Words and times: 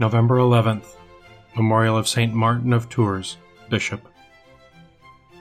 November 0.00 0.36
11th, 0.36 0.94
Memorial 1.56 1.96
of 1.96 2.06
St. 2.06 2.32
Martin 2.32 2.72
of 2.72 2.88
Tours, 2.88 3.36
Bishop. 3.68 4.06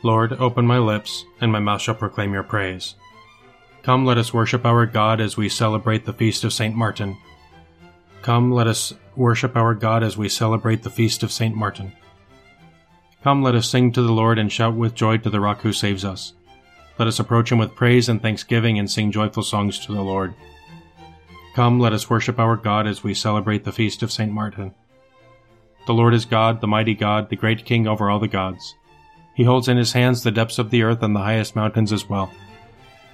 Lord, 0.01 0.33
open 0.33 0.65
my 0.65 0.79
lips, 0.79 1.25
and 1.39 1.51
my 1.51 1.59
mouth 1.59 1.79
shall 1.79 1.93
proclaim 1.93 2.33
your 2.33 2.41
praise. 2.41 2.95
Come, 3.83 4.03
let 4.03 4.17
us 4.17 4.33
worship 4.33 4.65
our 4.65 4.87
God 4.87 5.21
as 5.21 5.37
we 5.37 5.47
celebrate 5.47 6.05
the 6.05 6.13
feast 6.13 6.43
of 6.43 6.53
St. 6.53 6.75
Martin. 6.75 7.17
Come, 8.23 8.51
let 8.51 8.65
us 8.65 8.93
worship 9.15 9.55
our 9.55 9.75
God 9.75 10.01
as 10.01 10.17
we 10.17 10.27
celebrate 10.27 10.81
the 10.81 10.89
feast 10.89 11.21
of 11.21 11.31
St. 11.31 11.55
Martin. 11.55 11.93
Come, 13.23 13.43
let 13.43 13.53
us 13.53 13.69
sing 13.69 13.91
to 13.91 14.01
the 14.01 14.11
Lord 14.11 14.39
and 14.39 14.51
shout 14.51 14.73
with 14.73 14.95
joy 14.95 15.17
to 15.19 15.29
the 15.29 15.39
rock 15.39 15.61
who 15.61 15.71
saves 15.71 16.03
us. 16.03 16.33
Let 16.97 17.07
us 17.07 17.19
approach 17.19 17.51
him 17.51 17.59
with 17.59 17.75
praise 17.75 18.09
and 18.09 18.19
thanksgiving 18.19 18.79
and 18.79 18.89
sing 18.89 19.11
joyful 19.11 19.43
songs 19.43 19.77
to 19.85 19.93
the 19.93 20.01
Lord. 20.01 20.33
Come, 21.57 21.79
let 21.79 21.91
us 21.91 22.07
worship 22.07 22.37
our 22.37 22.55
God 22.55 22.85
as 22.85 23.03
we 23.03 23.15
celebrate 23.15 23.63
the 23.63 23.71
feast 23.71 24.03
of 24.03 24.11
St. 24.11 24.31
Martin. 24.31 24.75
The 25.87 25.93
Lord 25.93 26.13
is 26.13 26.23
God, 26.23 26.61
the 26.61 26.67
mighty 26.67 26.93
God, 26.93 27.31
the 27.31 27.35
great 27.35 27.65
King 27.65 27.87
over 27.87 28.11
all 28.11 28.19
the 28.19 28.27
gods. 28.27 28.75
He 29.33 29.43
holds 29.43 29.67
in 29.67 29.75
his 29.75 29.93
hands 29.93 30.21
the 30.21 30.29
depths 30.29 30.59
of 30.59 30.69
the 30.69 30.83
earth 30.83 31.01
and 31.01 31.15
the 31.15 31.21
highest 31.21 31.55
mountains 31.55 31.91
as 31.91 32.07
well. 32.07 32.31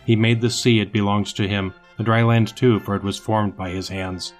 He 0.06 0.18
made 0.18 0.42
the 0.42 0.50
sea, 0.50 0.82
it 0.82 0.92
belongs 0.92 1.32
to 1.36 1.48
him, 1.48 1.74
the 1.96 2.04
dry 2.04 2.22
land 2.22 2.54
too, 2.54 2.82
for 2.82 2.98
it 2.98 3.02
was 3.02 3.18
formed 3.18 3.56
by 3.56 3.70
his 3.70 3.88
hands. 3.88 4.34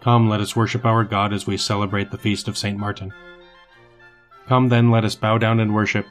Come, 0.00 0.30
let 0.30 0.40
us 0.40 0.56
worship 0.56 0.86
our 0.86 1.04
God 1.04 1.34
as 1.34 1.46
we 1.46 1.58
celebrate 1.58 2.10
the 2.10 2.16
feast 2.16 2.48
of 2.48 2.56
St. 2.56 2.78
Martin. 2.78 3.12
Come 4.48 4.70
then, 4.70 4.90
let 4.90 5.04
us 5.04 5.14
bow 5.14 5.36
down 5.36 5.60
and 5.60 5.74
worship, 5.74 6.06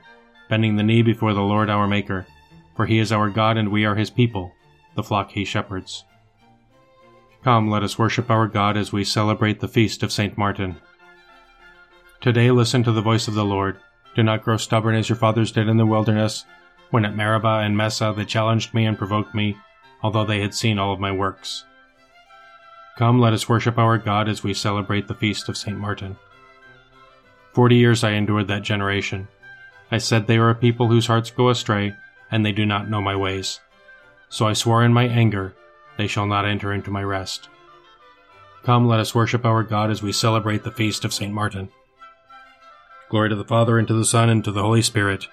bending 0.47 0.75
the 0.75 0.83
knee 0.83 1.01
before 1.01 1.33
the 1.33 1.41
Lord 1.41 1.71
our 1.71 1.87
Maker, 1.87 2.27
for 2.75 2.85
he 2.85 2.99
is 2.99 3.11
our 3.11 3.31
God 3.31 3.57
and 3.57 3.71
we 3.71 3.83
are 3.83 3.95
his 3.95 4.11
people, 4.11 4.53
the 4.93 5.01
flock 5.01 5.31
he 5.31 5.43
shepherds. 5.43 6.05
Come, 7.43 7.71
let 7.71 7.81
us 7.81 7.97
worship 7.97 8.29
our 8.29 8.47
God 8.47 8.77
as 8.77 8.93
we 8.93 9.03
celebrate 9.03 9.59
the 9.59 9.67
feast 9.67 10.03
of 10.03 10.11
St. 10.11 10.37
Martin. 10.37 10.77
Today 12.21 12.51
listen 12.51 12.83
to 12.83 12.91
the 12.91 13.01
voice 13.01 13.27
of 13.27 13.33
the 13.33 13.43
Lord. 13.43 13.79
Do 14.15 14.21
not 14.21 14.43
grow 14.43 14.57
stubborn 14.57 14.93
as 14.93 15.09
your 15.09 15.15
fathers 15.15 15.51
did 15.51 15.67
in 15.67 15.77
the 15.77 15.85
wilderness, 15.85 16.45
when 16.91 17.03
at 17.03 17.15
Meribah 17.15 17.61
and 17.63 17.75
Massah 17.75 18.13
they 18.15 18.25
challenged 18.25 18.75
me 18.75 18.85
and 18.85 18.95
provoked 18.95 19.33
me, 19.33 19.57
although 20.03 20.25
they 20.25 20.39
had 20.39 20.53
seen 20.53 20.77
all 20.77 20.93
of 20.93 20.99
my 20.99 21.11
works. 21.11 21.65
Come, 22.97 23.19
let 23.19 23.33
us 23.33 23.49
worship 23.49 23.79
our 23.79 23.97
God 23.97 24.29
as 24.29 24.43
we 24.43 24.53
celebrate 24.53 25.07
the 25.07 25.15
feast 25.15 25.49
of 25.49 25.57
St. 25.57 25.77
Martin. 25.77 26.17
Forty 27.53 27.75
years 27.75 28.03
I 28.03 28.11
endured 28.11 28.49
that 28.49 28.61
generation. 28.61 29.27
I 29.89 29.97
said 29.97 30.27
they 30.27 30.37
are 30.37 30.51
a 30.51 30.55
people 30.55 30.89
whose 30.89 31.07
hearts 31.07 31.31
go 31.31 31.49
astray, 31.49 31.95
and 32.29 32.45
they 32.45 32.51
do 32.51 32.67
not 32.67 32.87
know 32.87 33.01
my 33.01 33.15
ways. 33.15 33.59
So 34.29 34.45
I 34.45 34.53
swore 34.53 34.83
in 34.83 34.93
my 34.93 35.07
anger, 35.07 35.55
they 36.01 36.07
shall 36.07 36.25
not 36.25 36.47
enter 36.47 36.73
into 36.73 36.89
my 36.89 37.03
rest. 37.03 37.47
Come, 38.63 38.87
let 38.87 38.99
us 38.99 39.13
worship 39.13 39.45
our 39.45 39.61
God 39.61 39.91
as 39.91 40.01
we 40.01 40.11
celebrate 40.11 40.63
the 40.63 40.71
feast 40.71 41.05
of 41.05 41.13
St. 41.13 41.31
Martin. 41.31 41.69
Glory 43.07 43.29
to 43.29 43.35
the 43.35 43.45
Father, 43.45 43.77
and 43.77 43.87
to 43.87 43.93
the 43.93 44.03
Son, 44.03 44.27
and 44.27 44.43
to 44.43 44.51
the 44.51 44.63
Holy 44.63 44.81
Spirit, 44.81 45.27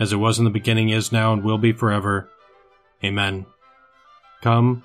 as 0.00 0.12
it 0.12 0.16
was 0.16 0.36
in 0.36 0.44
the 0.44 0.50
beginning, 0.50 0.88
is 0.88 1.12
now, 1.12 1.32
and 1.32 1.44
will 1.44 1.58
be 1.58 1.70
forever. 1.70 2.28
Amen. 3.04 3.46
Come, 4.42 4.82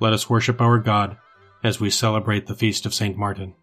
let 0.00 0.12
us 0.12 0.28
worship 0.28 0.60
our 0.60 0.80
God 0.80 1.16
as 1.62 1.78
we 1.78 1.88
celebrate 1.88 2.48
the 2.48 2.56
feast 2.56 2.84
of 2.84 2.92
St. 2.92 3.16
Martin. 3.16 3.54